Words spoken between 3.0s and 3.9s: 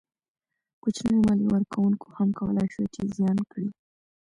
زیان کړي.